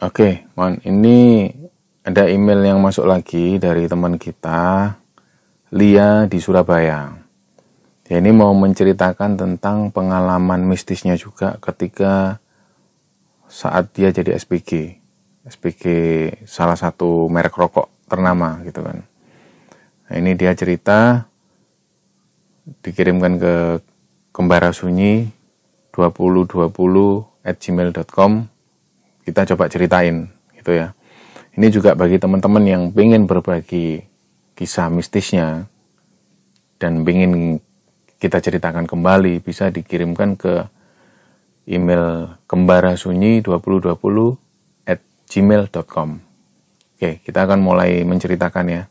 [0.00, 1.44] Oke, Mon, ini
[2.00, 4.96] ada email yang masuk lagi dari teman kita,
[5.76, 7.20] Lia di Surabaya.
[8.08, 12.40] Ya, ini mau menceritakan tentang pengalaman mistisnya juga ketika
[13.44, 14.96] saat dia jadi SPG.
[15.44, 15.84] SPG
[16.48, 19.04] salah satu merek rokok ternama gitu kan.
[20.08, 21.28] Nah, ini dia cerita
[22.80, 23.54] dikirimkan ke
[24.32, 25.28] kembara sunyi
[25.92, 26.72] 2020
[27.44, 28.59] at gmail.com
[29.30, 30.26] kita coba ceritain
[30.58, 30.92] gitu ya
[31.54, 34.02] ini juga bagi teman-teman yang ingin berbagi
[34.58, 35.70] kisah mistisnya
[36.82, 37.62] dan ingin
[38.20, 40.66] kita ceritakan kembali bisa dikirimkan ke
[41.70, 43.94] email kembara sunyi 2020
[44.90, 46.08] at gmail.com
[46.98, 48.82] oke kita akan mulai menceritakan ya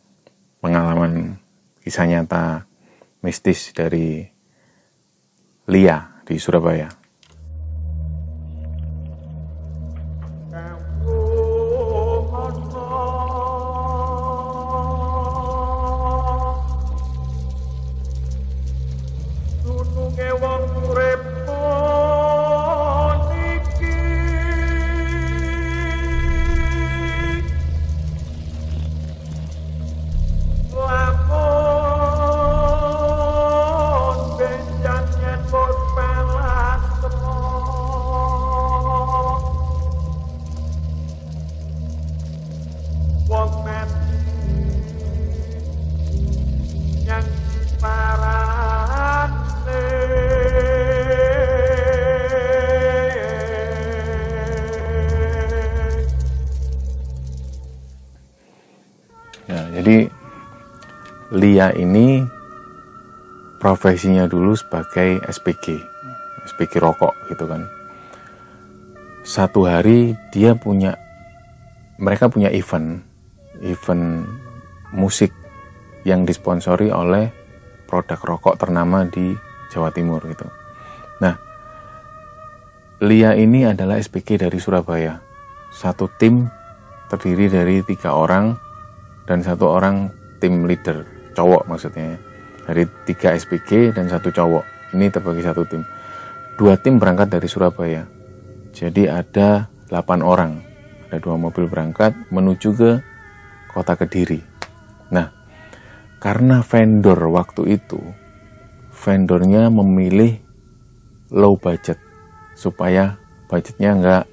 [0.64, 1.36] pengalaman
[1.84, 2.70] kisah nyata
[3.24, 4.24] mistis dari
[5.70, 6.99] Lia di Surabaya.
[61.60, 62.24] Lia ini
[63.60, 65.76] profesinya dulu sebagai SPG,
[66.48, 67.68] SPG rokok gitu kan.
[69.28, 70.96] Satu hari dia punya,
[72.00, 73.04] mereka punya event,
[73.60, 74.24] event
[74.96, 75.36] musik
[76.08, 77.28] yang disponsori oleh
[77.92, 79.36] produk rokok ternama di
[79.68, 80.48] Jawa Timur gitu.
[81.20, 81.36] Nah,
[83.04, 85.20] Lia ini adalah SPG dari Surabaya.
[85.76, 86.48] Satu tim
[87.12, 88.56] terdiri dari tiga orang
[89.28, 90.08] dan satu orang
[90.40, 92.16] tim leader cowok maksudnya.
[92.16, 92.18] Ya.
[92.70, 94.94] dari tiga SPG dan satu cowok.
[94.94, 95.82] Ini terbagi satu tim.
[96.54, 98.06] Dua tim berangkat dari Surabaya.
[98.70, 100.62] Jadi ada 8 orang.
[101.10, 102.92] Ada dua mobil berangkat menuju ke
[103.74, 104.38] kota Kediri.
[105.10, 105.34] Nah
[106.22, 107.98] karena vendor waktu itu
[108.94, 110.38] vendornya memilih
[111.34, 111.98] low budget
[112.54, 113.18] supaya
[113.50, 114.26] budgetnya nggak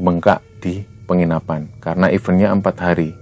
[0.00, 1.68] bengkak di penginapan.
[1.84, 3.12] Karena eventnya empat hari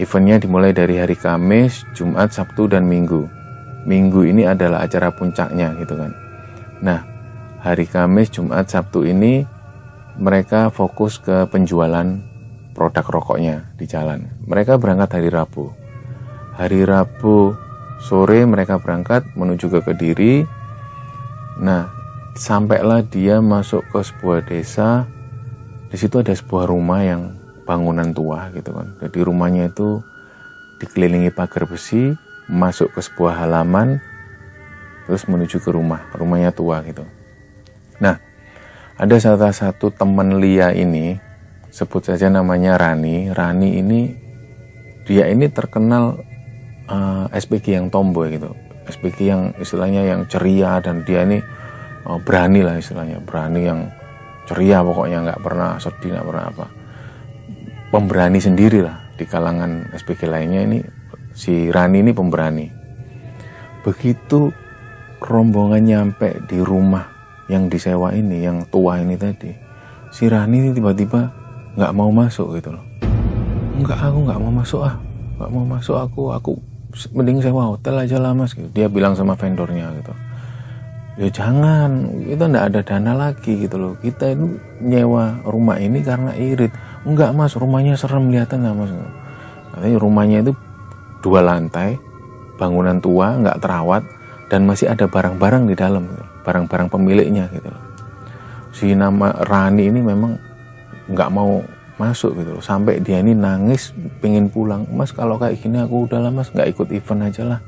[0.00, 3.28] Eventnya dimulai dari hari Kamis, Jumat, Sabtu, dan Minggu.
[3.84, 6.16] Minggu ini adalah acara puncaknya gitu kan.
[6.80, 7.04] Nah,
[7.60, 9.44] hari Kamis, Jumat, Sabtu ini
[10.16, 12.08] mereka fokus ke penjualan
[12.72, 14.32] produk rokoknya di jalan.
[14.48, 15.68] Mereka berangkat hari Rabu.
[16.56, 17.52] Hari Rabu
[18.00, 20.34] sore mereka berangkat menuju ke Kediri.
[21.60, 21.92] Nah,
[22.32, 25.04] sampailah dia masuk ke sebuah desa.
[25.92, 28.98] Di situ ada sebuah rumah yang bangunan tua gitu kan.
[28.98, 30.02] Jadi rumahnya itu
[30.82, 32.14] dikelilingi pagar besi,
[32.50, 34.02] masuk ke sebuah halaman,
[35.06, 36.10] terus menuju ke rumah.
[36.14, 37.06] Rumahnya tua gitu.
[38.02, 38.18] Nah,
[38.98, 41.18] ada salah satu teman Lia ini,
[41.70, 43.30] sebut saja namanya Rani.
[43.30, 44.00] Rani ini,
[45.06, 46.18] dia ini terkenal
[46.90, 48.50] uh, eh, SPG yang tomboy gitu.
[48.90, 51.38] SPG yang istilahnya yang ceria dan dia ini
[52.10, 53.22] uh, berani lah istilahnya.
[53.22, 53.80] Berani yang
[54.50, 56.81] ceria pokoknya nggak pernah sedih, nggak pernah apa
[57.92, 60.78] pemberani sendiri lah di kalangan SPG lainnya ini
[61.36, 62.66] si Rani ini pemberani.
[63.84, 64.48] Begitu
[65.20, 67.04] rombongan nyampe di rumah
[67.52, 69.52] yang disewa ini, yang tua ini tadi,
[70.08, 71.28] si Rani ini tiba-tiba
[71.76, 72.84] nggak mau masuk gitu loh.
[73.76, 74.96] Enggak, aku nggak mau masuk ah,
[75.36, 76.52] nggak mau masuk aku, aku
[77.12, 78.56] mending sewa hotel aja lah mas.
[78.56, 78.72] Gitu.
[78.72, 80.14] Dia bilang sama vendornya gitu.
[81.20, 83.92] Ya jangan, kita nggak ada dana lagi gitu loh.
[84.00, 86.72] Kita itu nyewa rumah ini karena irit
[87.06, 87.54] enggak mas.
[87.54, 88.90] Rumahnya serem lihatnya enggak mas.
[89.72, 90.52] Katanya rumahnya itu
[91.22, 91.96] dua lantai
[92.58, 94.02] bangunan tua enggak terawat
[94.52, 96.04] dan masih ada barang-barang di dalam
[96.44, 97.84] barang-barang pemiliknya gitu loh.
[98.72, 100.36] Si nama Rani ini memang
[101.08, 101.62] enggak mau
[102.00, 102.64] masuk gitu loh.
[102.64, 104.84] Sampai dia ini nangis pengen pulang.
[104.90, 106.50] Mas kalau kayak gini aku udah lah mas.
[106.50, 107.60] Nggak ikut event aja lah.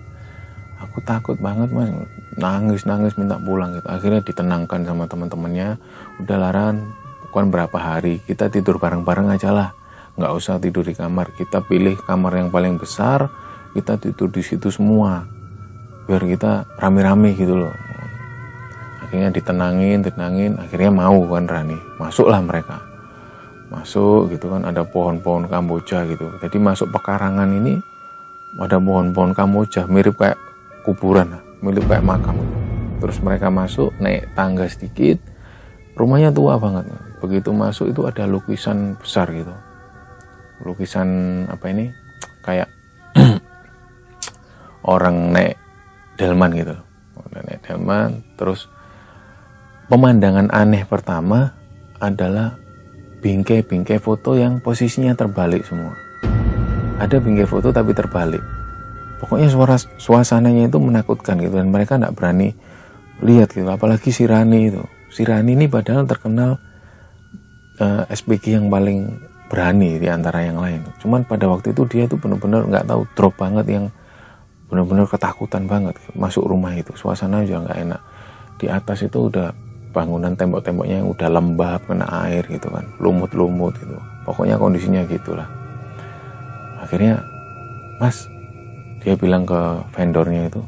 [0.82, 1.90] Aku takut banget mas.
[2.34, 3.86] Nangis nangis minta pulang gitu.
[3.86, 5.78] Akhirnya ditenangkan sama teman-temannya.
[6.18, 6.90] Udah laran
[7.34, 9.68] kan berapa hari kita tidur bareng-bareng aja lah.
[10.14, 11.34] Nggak usah tidur di kamar.
[11.34, 13.26] Kita pilih kamar yang paling besar
[13.74, 15.26] kita tidur di situ semua.
[16.06, 17.74] Biar kita rame-rame gitu loh.
[19.02, 21.78] Akhirnya ditenangin ditenangin akhirnya mau kan Rani?
[21.98, 22.78] Masuklah mereka.
[23.74, 26.30] Masuk gitu kan ada pohon-pohon kamboja gitu.
[26.38, 27.74] Jadi masuk pekarangan ini
[28.62, 30.38] ada pohon-pohon kamboja mirip kayak
[30.86, 32.38] kuburan mirip kayak makam.
[33.02, 35.18] Terus mereka masuk naik tangga sedikit
[35.98, 36.90] rumahnya tua banget
[37.24, 39.56] begitu masuk itu ada lukisan besar gitu.
[40.60, 41.08] Lukisan
[41.48, 41.88] apa ini?
[42.44, 42.68] Kayak
[44.94, 45.56] orang naik
[46.20, 46.76] delman gitu
[47.42, 48.22] naik delman.
[48.38, 48.70] Terus
[49.90, 51.50] pemandangan aneh pertama
[51.98, 52.54] adalah
[53.24, 55.96] bingkai-bingkai foto yang posisinya terbalik semua.
[57.00, 58.42] Ada bingkai foto tapi terbalik.
[59.18, 62.52] Pokoknya suara suasananya itu menakutkan gitu dan mereka tidak berani
[63.24, 63.66] lihat gitu.
[63.66, 64.82] Apalagi si Rani itu.
[65.08, 66.60] Si Rani ini padahal terkenal
[67.80, 69.10] uh, eh, SPG yang paling
[69.50, 70.82] berani di antara yang lain.
[70.98, 73.84] Cuman pada waktu itu dia tuh benar-benar nggak tahu drop banget yang
[74.66, 76.90] benar-benar ketakutan banget masuk rumah itu.
[76.98, 78.00] Suasana juga nggak enak.
[78.58, 79.52] Di atas itu udah
[79.94, 82.82] bangunan tembok-temboknya yang udah lembab kena air gitu kan.
[82.98, 83.94] Lumut-lumut gitu.
[84.26, 85.46] Pokoknya kondisinya gitulah.
[86.82, 87.22] Akhirnya
[88.02, 88.26] mas
[89.04, 89.60] dia bilang ke
[89.94, 90.64] vendornya itu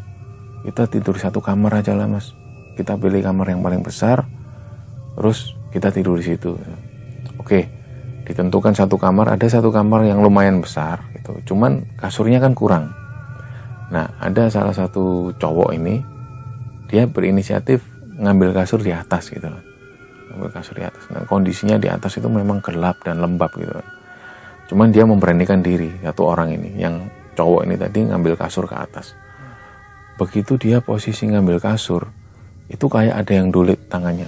[0.62, 2.36] kita tidur satu kamar aja lah mas.
[2.76, 4.28] Kita pilih kamar yang paling besar
[5.16, 6.54] terus kita tidur di situ
[7.46, 7.60] oke
[8.26, 11.54] ditentukan satu kamar ada satu kamar yang lumayan besar gitu.
[11.54, 12.90] Cuman kasurnya kan kurang.
[13.94, 16.02] Nah ada salah satu cowok ini
[16.90, 17.86] dia berinisiatif
[18.18, 19.46] ngambil kasur di atas gitu
[20.26, 21.06] ngambil kasur di atas.
[21.14, 23.78] Nah, kondisinya di atas itu memang gelap dan lembab gitu
[24.66, 27.06] cuman dia memberanikan diri satu orang ini yang
[27.38, 29.14] cowok ini tadi ngambil kasur ke atas.
[30.18, 32.10] Begitu dia posisi ngambil kasur
[32.66, 34.26] itu kayak ada yang dulit tangannya.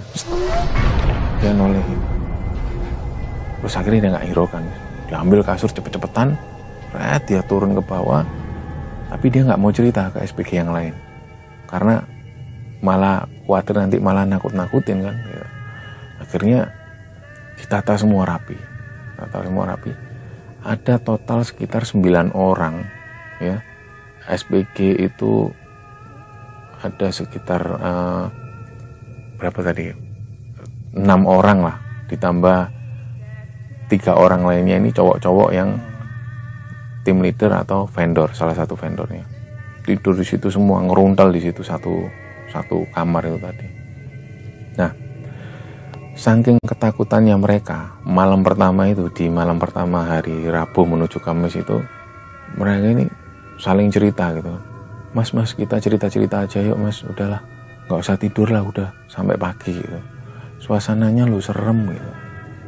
[1.43, 2.18] Dia nolehin
[3.59, 4.63] terus akhirnya dia nggak hiraukan
[5.09, 6.37] dia ambil kasur cepet-cepetan
[6.93, 8.25] red dia turun ke bawah.
[9.09, 10.93] Tapi dia nggak mau cerita ke SPG yang lain.
[11.65, 12.01] Karena
[12.79, 15.45] malah khawatir nanti malah nakut-nakutin kan ya.
[16.21, 16.59] akhirnya
[17.57, 18.57] ditata semua rapi.
[19.17, 19.91] Tata semua rapi.
[20.61, 22.85] Ada total sekitar 9 orang
[23.41, 23.59] ya.
[24.29, 25.49] SPG itu
[26.79, 28.25] ada sekitar uh,
[29.41, 29.89] berapa tadi?
[30.93, 31.77] Enam orang lah.
[32.05, 32.78] Ditambah
[33.89, 35.75] tiga orang lainnya ini cowok-cowok yang
[37.01, 39.39] tim leader atau vendor salah satu vendornya
[39.89, 42.05] tidur di situ semua ngeruntal di situ satu
[42.49, 43.67] satu kamar itu tadi.
[44.77, 44.91] Nah,
[46.17, 51.77] saking ketakutannya mereka, malam pertama itu di malam pertama hari Rabu menuju Kamis itu
[52.57, 53.05] mereka ini
[53.61, 54.53] saling cerita gitu.
[55.09, 57.41] Mas, mas kita cerita-cerita aja yuk mas, udahlah
[57.89, 59.99] nggak usah tidur lah udah sampai pagi gitu.
[60.61, 62.11] Suasananya lu serem gitu.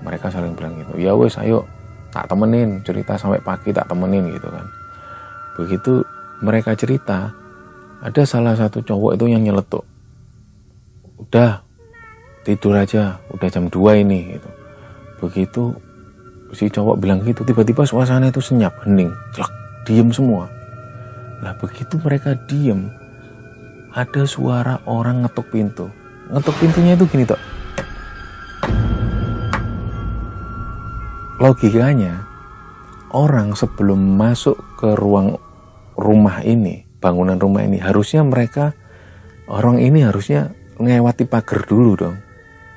[0.02, 0.98] Mereka saling bilang gitu.
[0.98, 1.66] Ya wes ayo
[2.12, 4.66] tak temenin cerita sampai pagi tak temenin gitu kan.
[5.56, 6.02] Begitu
[6.42, 7.30] mereka cerita,
[8.02, 9.86] ada salah satu cowok itu yang nyeletuk
[11.22, 11.62] udah
[12.42, 14.50] tidur aja udah jam 2 ini gitu
[15.22, 15.64] begitu
[16.58, 19.54] si cowok bilang gitu tiba-tiba suasana itu senyap hening celak
[19.86, 20.50] diem semua
[21.46, 22.90] lah begitu mereka diem
[23.94, 25.86] ada suara orang ngetuk pintu
[26.34, 27.38] ngetuk pintunya itu gini toh
[31.42, 32.30] logikanya
[33.18, 35.42] orang sebelum masuk ke ruang
[35.98, 38.78] rumah ini bangunan rumah ini harusnya mereka
[39.50, 42.18] orang ini harusnya ngewati pagar dulu dong.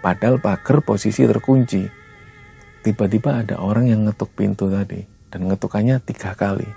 [0.04, 1.88] Padahal pagar posisi terkunci.
[2.84, 5.00] Tiba-tiba ada orang yang ngetuk pintu tadi
[5.32, 6.68] dan ngetukannya tiga kali.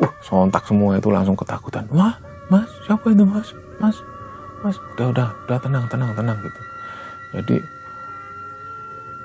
[0.00, 1.88] Uh sontak semua itu langsung ketakutan.
[1.88, 2.20] Wah
[2.52, 3.48] mas siapa itu mas?
[3.80, 3.96] Mas
[4.60, 6.60] mas udah udah udah tenang tenang tenang gitu.
[7.32, 7.56] Jadi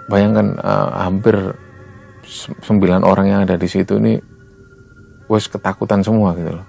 [0.10, 1.36] bayangkan uh, hampir
[2.66, 4.18] sembilan orang yang ada di situ ini
[5.30, 6.66] wes ketakutan semua gitu loh.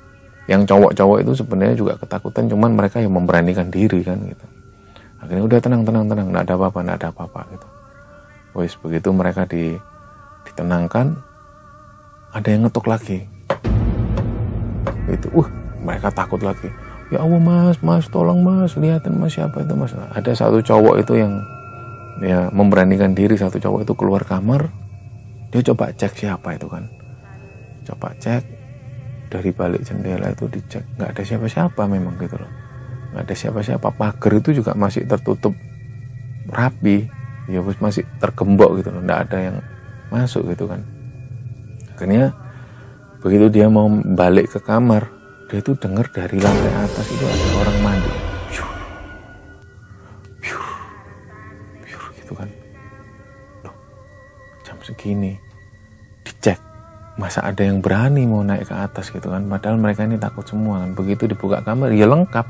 [0.46, 4.46] Yang cowok-cowok itu sebenarnya juga ketakutan cuman mereka yang memberanikan diri kan gitu.
[5.20, 7.68] Akhirnya udah tenang tenang tenang nggak ada apa-apa nggak ada apa-apa gitu.
[8.56, 9.76] Wes begitu mereka di
[10.46, 11.18] ditenangkan
[12.32, 13.26] ada yang ngetuk lagi.
[15.08, 15.48] Gitu uh
[15.82, 16.70] mereka takut lagi.
[17.10, 19.94] Ya Allah mas mas tolong mas lihatin mas siapa itu mas.
[19.94, 21.42] Ada satu cowok itu yang
[22.22, 24.72] ya memberanikan diri satu cowok itu keluar kamar
[25.50, 26.84] dia coba cek siapa itu kan.
[27.86, 28.42] Coba cek
[29.30, 30.84] dari balik jendela itu dicek.
[30.98, 32.50] Nggak ada siapa-siapa memang gitu loh.
[33.14, 33.88] Nggak ada siapa-siapa.
[33.94, 35.54] Pagar itu juga masih tertutup
[36.50, 37.08] rapi.
[37.46, 39.00] Ya masih tergembok gitu loh.
[39.00, 39.56] Nggak ada yang
[40.10, 40.82] masuk gitu kan.
[41.94, 42.34] Akhirnya
[43.22, 45.08] begitu dia mau balik ke kamar
[45.46, 48.25] dia itu dengar dari lantai atas itu ada orang mandi
[55.06, 55.32] jam segini
[57.16, 59.48] masa ada yang berani mau naik ke atas gitu kan?
[59.48, 60.92] Padahal mereka ini takut semua kan.
[60.92, 62.44] Begitu dibuka kamar ya lengkap.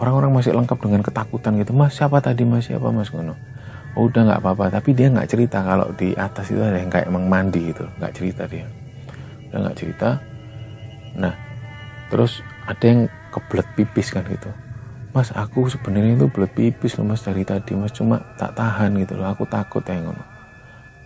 [0.00, 1.76] Orang-orang masih lengkap dengan ketakutan gitu.
[1.76, 2.48] Mas siapa tadi?
[2.48, 2.88] Mas siapa?
[2.88, 3.36] Mas Gono
[3.98, 4.72] oh udah nggak apa-apa.
[4.80, 7.84] Tapi dia nggak cerita kalau di atas itu ada yang kayak emang mandi gitu.
[8.00, 8.66] Nggak cerita dia.
[9.52, 10.08] Udah nggak cerita.
[11.20, 11.34] Nah
[12.08, 14.48] terus ada yang kebelet pipis kan gitu.
[15.12, 17.76] Mas aku sebenarnya itu belet pipis loh mas dari tadi.
[17.76, 19.28] Mas cuma tak tahan gitu loh.
[19.28, 20.39] Aku takut ya ngono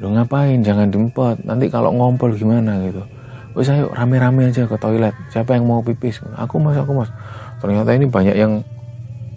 [0.02, 0.62] lo ngapain?
[0.62, 3.02] Jangan diempot nanti kalau ngompol gimana gitu.
[3.54, 5.14] Wes ayo rame-rame aja ke toilet.
[5.30, 6.18] Siapa yang mau pipis?
[6.34, 7.10] Aku mas aku mas.
[7.62, 8.66] Ternyata ini banyak yang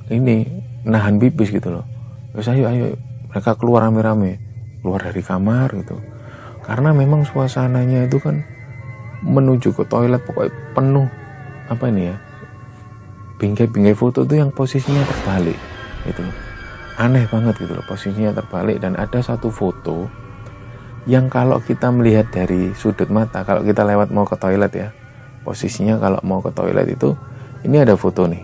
[0.10, 0.50] ini
[0.82, 1.86] nahan pipis gitu loh.
[2.34, 2.98] Wes ayo ayo
[3.30, 4.42] mereka keluar rame-rame.
[4.82, 6.02] Keluar dari kamar gitu.
[6.66, 8.42] Karena memang suasananya itu kan
[9.22, 11.10] menuju ke toilet pokoknya penuh
[11.68, 12.16] apa ini ya
[13.38, 15.58] bingkai-bingkai foto itu yang posisinya terbalik
[16.10, 16.26] gitu.
[16.98, 18.82] Aneh banget gitu loh posisinya terbalik.
[18.82, 20.10] Dan ada satu foto
[21.08, 24.90] yang kalau kita melihat dari sudut mata kalau kita lewat mau ke toilet ya
[25.48, 27.16] posisinya kalau mau ke toilet itu
[27.64, 28.44] ini ada foto nih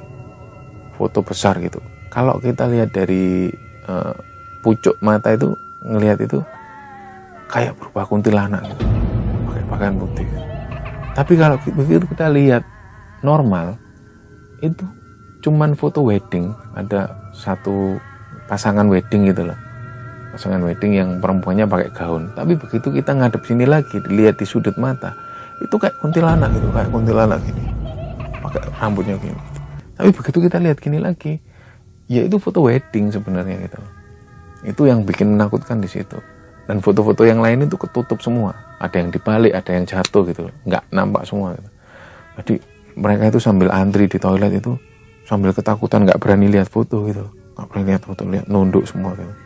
[0.95, 1.83] foto besar gitu.
[2.07, 3.51] Kalau kita lihat dari
[3.89, 4.15] uh,
[4.63, 5.51] pucuk mata itu
[5.83, 6.39] ngelihat itu
[7.51, 8.85] kayak berubah kuntilanak gitu
[9.51, 10.25] pakai pakaian putih.
[11.13, 12.63] Tapi kalau begitu kita lihat
[13.19, 13.75] normal
[14.63, 14.87] itu
[15.43, 17.99] cuman foto wedding ada satu
[18.47, 19.59] pasangan wedding gitu loh
[20.33, 22.33] pasangan wedding yang perempuannya pakai gaun.
[22.33, 25.13] Tapi begitu kita ngadep sini lagi dilihat di sudut mata
[25.61, 27.61] itu kayak kuntilanak gitu kayak kuntilanak gini.
[28.41, 29.37] Pakai rambutnya gini.
[29.93, 31.37] Tapi begitu kita lihat gini lagi
[32.09, 33.79] ya itu foto wedding sebenarnya gitu.
[34.65, 36.17] Itu yang bikin menakutkan di situ.
[36.65, 38.55] Dan foto-foto yang lain itu ketutup semua.
[38.79, 40.49] Ada yang dibalik ada yang jatuh gitu.
[40.65, 41.69] Nggak nampak semua gitu.
[42.33, 42.53] jadi
[42.97, 44.73] mereka itu sambil antri di toilet itu
[45.29, 47.29] sambil ketakutan nggak berani lihat foto gitu.
[47.53, 49.42] Nggak berani lihat foto lihat nunduk semua gitu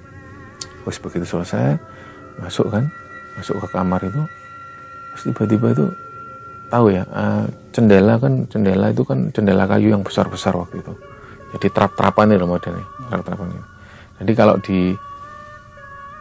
[0.88, 1.76] terus begitu selesai
[2.40, 2.88] masuk kan
[3.36, 4.24] masuk ke kamar itu
[5.12, 5.86] terus tiba-tiba itu
[6.72, 7.44] tahu ya uh,
[7.76, 10.96] jendela kan jendela itu kan jendela kayu yang besar-besar waktu itu
[11.52, 13.66] jadi trap-trapan itu modelnya trap-trapan itu
[14.24, 14.96] jadi kalau di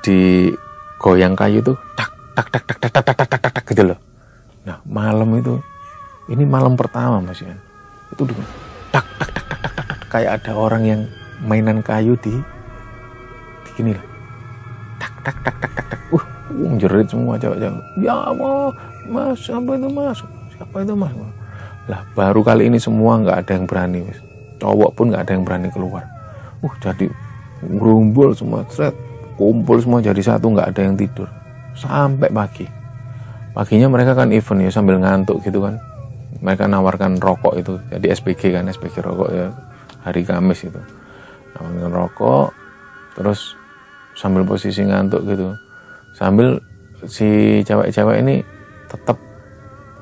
[0.03, 0.51] di
[0.99, 3.99] goyang kayu tuh tak tak tak tak tak tak tak tak tak, tak gitu loh
[4.67, 5.63] nah malam itu
[6.27, 7.55] ini malam pertama mas Ian
[8.11, 8.27] itu
[8.91, 11.01] tak tak tak tak tak, tak kayak ada orang yang
[11.47, 12.35] mainan kayu di
[13.63, 14.16] di gini lah
[15.27, 15.99] tak tak tak tak tak.
[15.99, 16.25] Tak uh
[16.79, 18.71] jerit semua cewek-cewek ya Allah
[19.11, 20.19] mas apa itu mas?
[20.55, 21.13] Siapa itu mas?
[21.91, 24.19] Lah baru kali ini semua nggak ada yang berani mas.
[24.63, 26.07] Cowok pun nggak ada yang berani keluar.
[26.63, 27.11] Uh jadi
[27.67, 28.95] gerumbul semua set
[29.37, 31.29] kumpul semua jadi satu nggak ada yang tidur.
[31.75, 32.67] Sampai pagi.
[33.53, 35.77] Paginya mereka kan event ya sambil ngantuk gitu kan.
[36.41, 37.75] Mereka nawarkan rokok itu.
[37.89, 39.51] Jadi SPG kan SPG rokok ya
[40.05, 40.81] hari Kamis itu.
[41.57, 42.49] Nawarkan rokok
[43.17, 43.57] terus
[44.17, 45.53] sambil posisi ngantuk gitu.
[46.17, 46.59] Sambil
[47.05, 48.41] si cewek-cewek ini
[48.89, 49.21] tetap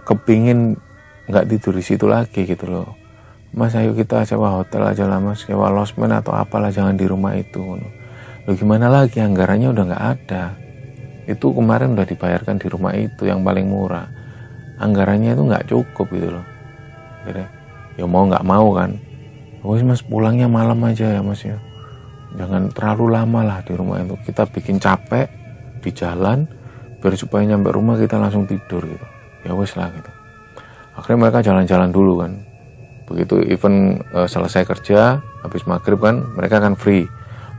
[0.07, 0.79] kepingin
[1.27, 2.95] nggak tidur di situ lagi gitu loh.
[3.55, 5.43] Mas ayo kita sewa hotel aja lah mas.
[5.43, 7.79] Sewa losmen atau apalah jangan di rumah itu.
[8.47, 9.19] Lo gimana lagi?
[9.19, 10.45] Anggarannya udah nggak ada.
[11.27, 14.07] Itu kemarin udah dibayarkan di rumah itu yang paling murah.
[14.79, 16.47] Anggarannya itu nggak cukup gitu loh.
[17.27, 17.43] Jadi
[17.99, 18.95] ya mau nggak mau kan?
[19.65, 21.57] Wes mas pulangnya malam aja ya mas ya
[22.35, 24.19] jangan terlalu lama lah di rumah itu.
[24.27, 25.27] Kita bikin capek
[25.81, 26.47] di jalan
[26.99, 29.07] biar supaya nyampe rumah kita langsung tidur gitu.
[29.45, 30.11] Ya wes lah gitu.
[30.97, 32.33] Akhirnya mereka jalan-jalan dulu kan.
[33.05, 37.05] Begitu event uh, selesai kerja habis maghrib kan mereka kan free.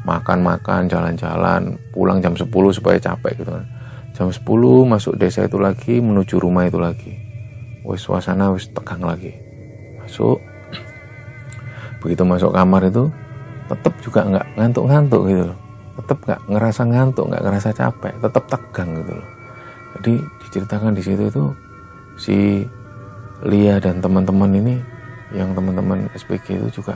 [0.06, 3.66] Makan-makan jalan-jalan pulang jam 10 supaya capek gitu kan.
[4.14, 4.42] Jam 10
[4.86, 7.14] masuk desa itu lagi menuju rumah itu lagi.
[7.86, 9.34] Wes suasana wes tegang lagi.
[10.02, 10.42] Masuk.
[12.02, 13.10] Begitu masuk kamar itu
[13.66, 15.58] tetap juga nggak ngantuk-ngantuk gitu loh.
[15.96, 19.30] Tetap nggak ngerasa ngantuk nggak ngerasa capek tetap tegang gitu loh.
[19.96, 21.44] Jadi diceritakan di situ itu
[22.20, 22.38] si
[23.44, 24.76] Lia dan teman-teman ini
[25.36, 26.96] yang teman-teman SPG itu juga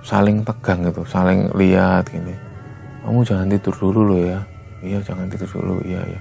[0.00, 2.32] saling tegang gitu saling lihat gini.
[3.04, 4.40] Kamu jangan tidur dulu loh ya.
[4.84, 5.80] Iya jangan tidur dulu.
[5.82, 6.20] Iya ya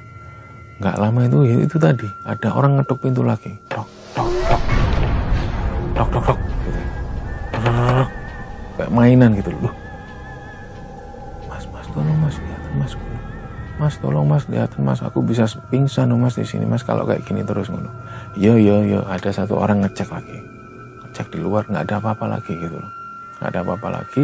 [0.77, 3.50] nggak lama itu ya itu tadi ada orang ngetuk pintu lagi.
[3.65, 4.62] Tok tok tok
[5.98, 6.82] tok tok tok gitu.
[7.58, 8.10] Tok,
[8.78, 9.74] kayak mainan gitu loh.
[11.50, 12.94] Mas mas tolong mas lihatin mas.
[13.78, 15.00] Mas tolong mas lihatin mas.
[15.02, 17.90] Aku bisa pingsan mas di sini mas kalau kayak gini terus ngono.
[18.38, 20.38] Yo yo yo ada satu orang ngecek lagi.
[21.04, 22.92] Ngecek di luar nggak ada apa-apa lagi gitu loh.
[23.42, 24.24] Nggak ada apa-apa lagi.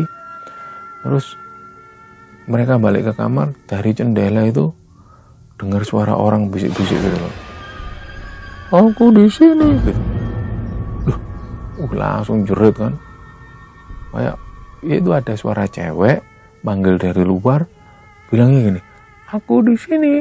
[1.04, 1.26] Terus
[2.46, 4.70] mereka balik ke kamar dari jendela itu
[5.58, 7.34] dengar suara orang bisik-bisik gitu loh.
[8.74, 9.70] Aku di sini.
[9.86, 10.02] Gitu.
[11.78, 12.94] Uh, langsung jerit kan.
[14.14, 14.43] Kayak ya
[14.84, 16.22] itu ada suara cewek
[16.64, 17.68] manggil dari luar
[18.32, 18.82] bilangnya gini
[19.34, 20.14] aku di sini.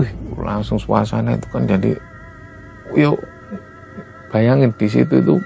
[0.00, 0.10] Wih,
[0.40, 1.92] langsung suasana itu kan jadi
[2.96, 3.20] yuk
[4.32, 5.36] bayangin di situ itu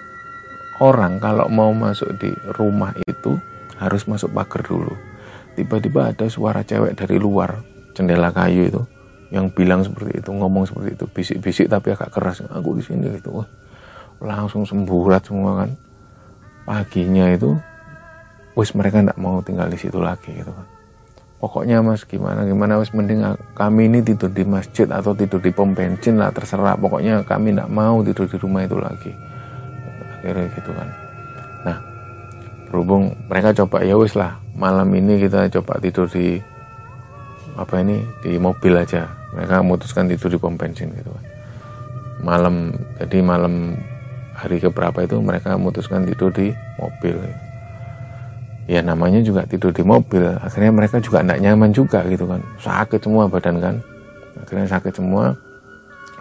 [0.78, 3.35] orang kalau mau masuk di rumah itu
[3.83, 4.95] harus masuk pagar dulu.
[5.59, 7.59] Tiba-tiba ada suara cewek dari luar
[7.99, 8.83] jendela kayu itu
[9.35, 13.43] yang bilang seperti itu ngomong seperti itu bisik-bisik tapi agak keras aku di sini gitu.
[14.23, 15.71] Langsung semburat semua kan
[16.69, 17.57] paginya itu
[18.53, 20.69] wis mereka tidak mau tinggal di situ lagi gitu kan.
[21.39, 23.25] Pokoknya mas gimana gimana wis mending
[23.57, 26.77] kami ini tidur di masjid atau tidur di pom bensin lah terserah.
[26.77, 29.13] Pokoknya kami tidak mau tidur di rumah itu lagi.
[30.19, 30.89] Akhirnya gitu kan.
[31.65, 31.79] Nah
[32.69, 36.37] berhubung mereka coba ya wis lah malam ini kita coba tidur di
[37.57, 39.09] apa ini di mobil aja.
[39.33, 41.25] Mereka memutuskan tidur di pom bensin gitu kan.
[42.19, 43.79] Malam jadi malam
[44.38, 47.18] hari keberapa itu mereka memutuskan tidur di mobil.
[48.71, 50.30] Ya namanya juga tidur di mobil.
[50.38, 52.38] Akhirnya mereka juga tidak nyaman juga gitu kan.
[52.62, 53.75] Sakit semua badan kan.
[54.38, 55.35] Akhirnya sakit semua.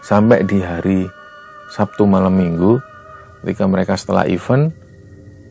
[0.01, 1.05] Sampai di hari
[1.69, 2.79] Sabtu malam minggu
[3.43, 4.71] ketika mereka setelah event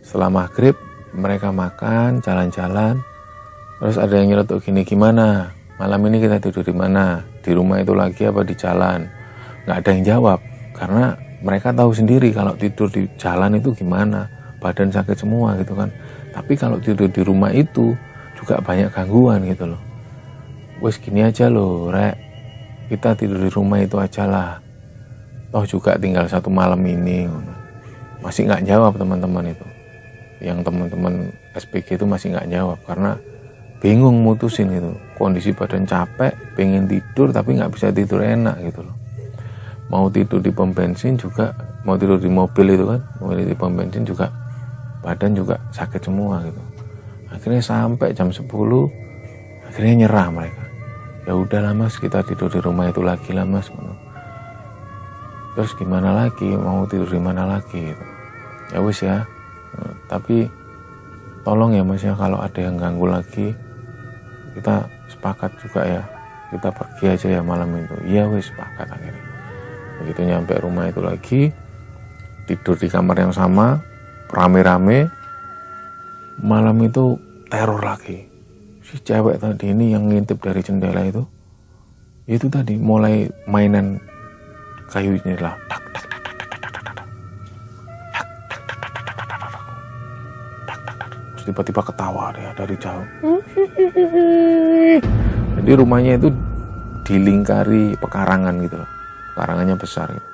[0.00, 0.74] setelah maghrib
[1.12, 2.98] mereka makan jalan-jalan.
[3.76, 5.52] Terus ada yang nyeletuk gini gimana?
[5.76, 7.20] Malam ini kita tidur di mana?
[7.44, 9.04] Di rumah itu lagi apa di jalan?
[9.68, 10.38] Nggak ada yang jawab.
[10.72, 11.12] Karena
[11.44, 14.28] mereka tahu sendiri kalau tidur di jalan itu gimana
[14.60, 15.92] badan sakit semua gitu kan.
[16.32, 17.96] Tapi kalau tidur di rumah itu
[18.36, 19.80] juga banyak gangguan gitu loh.
[20.80, 22.16] Wes gini aja loh rek.
[22.86, 24.50] Kita tidur di rumah itu aja lah.
[25.52, 27.28] Toh juga tinggal satu malam ini
[28.20, 29.66] masih nggak jawab teman-teman itu.
[30.40, 33.16] Yang teman-teman SPG itu masih nggak jawab karena
[33.80, 34.92] bingung mutusin itu.
[35.16, 39.05] Kondisi badan capek pengen tidur tapi nggak bisa tidur enak gitu loh
[39.86, 41.54] mau tidur di pom bensin juga
[41.86, 44.26] mau tidur di mobil itu kan mau tidur di pom bensin juga
[45.06, 46.58] badan juga sakit semua gitu.
[47.30, 48.42] Akhirnya sampai jam 10
[49.70, 50.64] akhirnya nyerah mereka.
[51.26, 53.70] Ya udahlah mas kita tidur di rumah itu lagi lah mas
[55.54, 58.04] terus gimana lagi mau tidur di mana lagi gitu.
[58.76, 59.24] ya wis ya
[60.04, 60.50] tapi
[61.46, 63.54] tolong ya mas ya kalau ada yang ganggu lagi
[64.58, 66.02] kita sepakat juga ya.
[66.46, 67.94] Kita pergi aja ya malam itu.
[68.06, 69.25] Iya wis sepakat akhirnya
[70.00, 71.42] begitu nyampe rumah itu lagi
[72.46, 73.80] tidur di kamar yang sama
[74.30, 75.08] rame-rame
[76.40, 77.16] malam itu
[77.48, 78.28] teror lagi
[78.84, 81.24] si cewek tadi ini yang ngintip dari jendela itu
[82.26, 83.98] itu tadi mulai mainan
[84.90, 86.96] kayu ini lah tak tak tak tak tak tak tak tak tak
[90.66, 91.10] tak tak tak
[91.46, 93.06] tiba-tiba ketawa dia dari jauh
[95.56, 96.28] jadi rumahnya itu
[97.06, 98.95] dilingkari pekarangan gitu loh
[99.36, 100.28] pekarangannya besar gitu.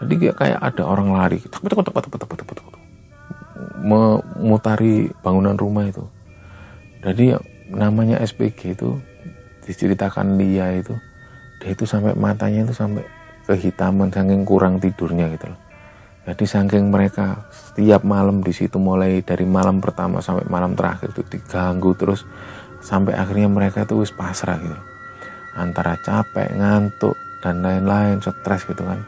[0.00, 1.44] jadi kayak, ada orang lari
[3.84, 6.00] memutari bangunan rumah itu
[7.04, 7.36] jadi
[7.68, 8.96] namanya SPG itu
[9.68, 10.96] diceritakan dia itu
[11.60, 13.04] dia itu sampai matanya itu sampai
[13.44, 15.60] kehitaman saking kurang tidurnya gitu loh
[16.22, 21.22] jadi saking mereka setiap malam di situ mulai dari malam pertama sampai malam terakhir itu
[21.26, 22.22] diganggu terus
[22.82, 24.78] sampai akhirnya mereka itu wis pasrah gitu.
[25.58, 29.02] Antara capek, ngantuk dan lain-lain, stres gitu kan.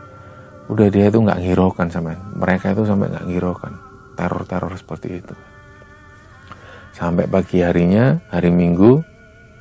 [0.67, 3.73] Udah dia itu nggak ngiraukan sama mereka itu sampai nggak ngiraukan
[4.19, 5.35] teror-teror seperti itu.
[6.95, 9.03] Sampai pagi harinya, hari Minggu,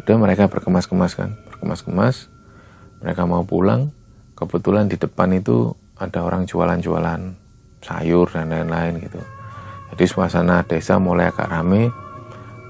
[0.05, 2.29] udah mereka berkemas-kemas kan, berkemas-kemas.
[3.01, 3.89] Mereka mau pulang,
[4.37, 7.21] kebetulan di depan itu ada orang jualan-jualan
[7.83, 9.19] sayur dan lain-lain gitu.
[9.93, 11.89] Jadi suasana desa mulai agak rame.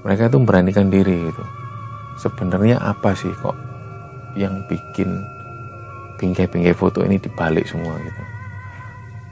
[0.04, 1.44] Mereka itu memberanikan diri gitu.
[2.20, 3.56] Sebenarnya apa sih kok
[4.36, 5.08] yang bikin
[6.20, 8.22] bingkai-bingkai foto ini dibalik semua gitu.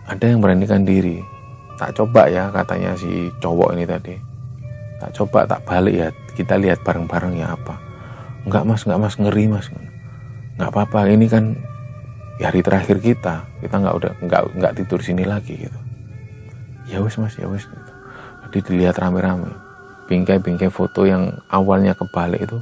[0.09, 1.23] Ada yang beranikan diri.
[1.79, 4.15] Tak coba ya katanya si cowok ini tadi.
[4.99, 6.09] Tak coba tak balik ya.
[6.33, 7.79] Kita lihat bareng-bareng ya apa.
[8.47, 9.67] Enggak mas, enggak mas ngeri mas.
[10.59, 11.11] Enggak apa-apa.
[11.11, 11.45] Ini kan
[12.43, 15.79] hari terakhir kita kita nggak udah nggak nggak tidur sini lagi gitu
[16.91, 17.93] ya wes mas ya wes gitu.
[18.49, 19.53] jadi dilihat rame-rame
[20.11, 22.59] bingkai-bingkai foto yang awalnya kebalik itu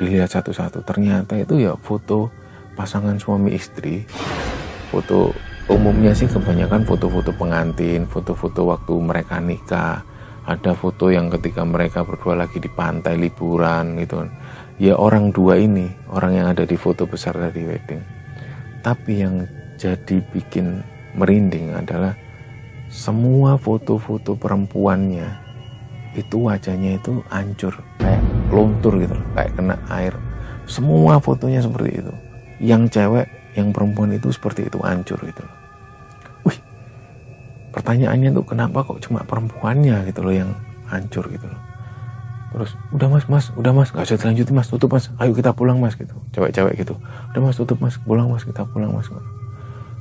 [0.00, 2.32] dilihat satu-satu ternyata itu ya foto
[2.78, 4.06] pasangan suami istri
[4.94, 5.34] foto
[5.66, 10.06] umumnya sih kebanyakan foto-foto pengantin foto-foto waktu mereka nikah.
[10.48, 14.24] Ada foto yang ketika mereka berdua lagi di pantai liburan gitu
[14.80, 18.00] ya orang dua ini orang yang ada di foto besar dari wedding.
[18.80, 19.44] Tapi yang
[19.76, 20.80] jadi bikin
[21.20, 22.16] merinding adalah
[22.88, 25.28] semua foto-foto perempuannya
[26.16, 30.16] itu wajahnya itu hancur kayak luntur gitu kayak kena air.
[30.64, 32.27] Semua fotonya seperti itu
[32.58, 35.44] yang cewek yang perempuan itu seperti itu hancur gitu
[36.46, 36.58] wih
[37.74, 40.50] pertanyaannya tuh kenapa kok cuma perempuannya gitu loh yang
[40.88, 41.60] hancur gitu loh.
[42.48, 45.76] Terus udah mas mas udah mas gak usah dilanjutin mas tutup mas ayo kita pulang
[45.78, 46.16] mas gitu.
[46.32, 46.96] Cewek-cewek gitu.
[47.36, 49.12] Udah mas tutup mas pulang mas kita pulang mas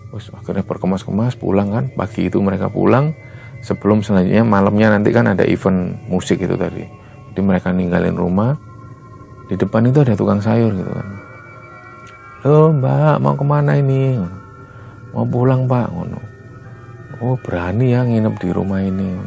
[0.07, 1.91] terus akhirnya berkemas-kemas pulang kan.
[1.91, 3.11] Pagi itu mereka pulang.
[3.59, 6.87] Sebelum selanjutnya malamnya nanti kan ada event musik itu tadi.
[7.35, 8.55] Jadi mereka ninggalin rumah.
[9.51, 11.16] Di depan itu ada tukang sayur gitu kan
[12.45, 14.19] lo mbak mau ke mana ini?
[15.15, 15.89] Mau pulang pak
[17.17, 19.17] oh berani ya nginep di rumah ini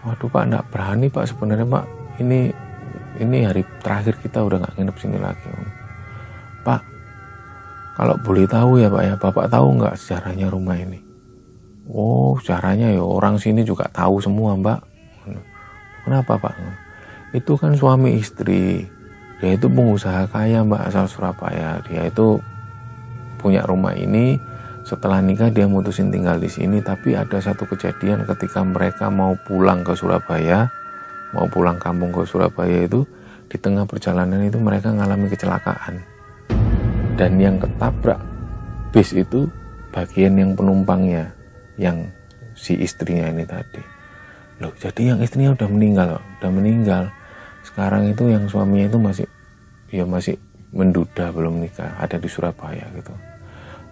[0.00, 1.84] waduh pak enggak berani pak sebenarnya pak.
[2.20, 2.40] Ini
[3.20, 5.48] ini hari terakhir kita udah nggak nginep sini lagi
[6.64, 6.80] pak
[8.00, 11.00] kalau boleh tahu ya pak ya bapak tahu nggak sejarahnya rumah ini?
[11.92, 14.80] Oh sejarahnya ya orang sini juga tahu semua mbak
[16.08, 16.56] kenapa pak?
[17.36, 18.88] Itu kan suami istri
[19.40, 21.80] dia itu pengusaha kaya mbak asal Surabaya.
[21.88, 22.38] Dia itu
[23.40, 24.36] punya rumah ini.
[24.84, 26.84] Setelah nikah dia mutusin tinggal di sini.
[26.84, 30.68] Tapi ada satu kejadian ketika mereka mau pulang ke Surabaya
[31.30, 33.06] mau pulang kampung ke Surabaya itu
[33.50, 36.02] di tengah perjalanan itu mereka mengalami kecelakaan.
[37.14, 38.18] Dan yang ketabrak
[38.90, 39.46] bis itu
[39.94, 41.30] bagian yang penumpangnya
[41.78, 42.06] yang
[42.54, 43.82] si istrinya ini tadi.
[44.62, 47.02] Loh jadi yang istrinya udah meninggal udah meninggal
[47.72, 49.26] sekarang itu yang suaminya itu masih
[49.90, 50.36] ya masih
[50.70, 53.14] menduda belum nikah ada di Surabaya gitu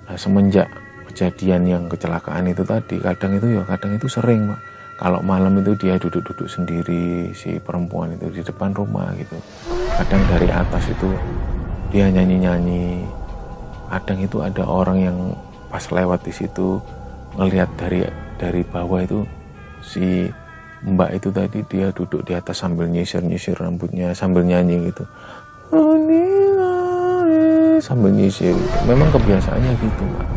[0.08, 0.72] Nah semenjak
[1.12, 4.60] kejadian yang kecelakaan itu tadi, kadang itu ya kadang itu sering pak.
[4.98, 9.36] Kalau malam itu dia duduk-duduk sendiri si perempuan itu di depan rumah gitu.
[9.94, 11.12] Kadang dari atas itu
[11.92, 13.06] dia nyanyi-nyanyi.
[13.92, 15.18] Kadang itu ada orang yang
[15.68, 16.80] pas lewat di situ
[17.36, 18.02] ngelihat dari
[18.40, 19.22] dari bawah itu
[19.84, 20.26] si
[20.86, 25.04] mbak itu tadi dia duduk di atas sambil nyisir-nyisir rambutnya sambil nyanyi gitu.
[27.82, 28.54] Sambil nyisir.
[28.86, 30.28] Memang kebiasaannya gitu mbak.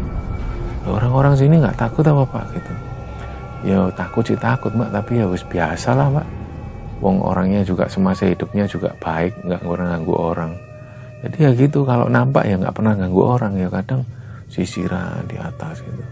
[0.89, 2.73] Orang-orang sini nggak takut apa pak gitu.
[3.61, 6.27] Ya takut sih takut mbak tapi ya harus biasa lah mbak.
[7.01, 10.51] Wong orangnya juga semasa hidupnya juga baik nggak pernah ganggu orang.
[11.21, 14.01] Jadi ya gitu kalau nampak ya nggak pernah ganggu orang ya kadang
[14.49, 16.03] sisiran di atas gitu.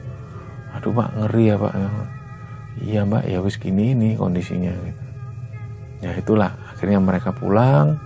[0.78, 1.74] Aduh pak ngeri ya pak
[2.84, 3.28] iya mbak.
[3.28, 5.04] Ya wis gini ini kondisinya gitu.
[6.04, 6.56] Ya itulah.
[6.72, 8.00] Akhirnya mereka pulang.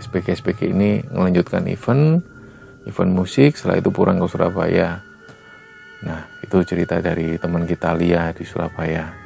[0.00, 2.20] SPG SPG ini melanjutkan event
[2.84, 3.56] event musik.
[3.56, 5.00] Setelah itu pulang ke Surabaya.
[6.04, 9.23] Nah itu cerita dari teman kita Lia di Surabaya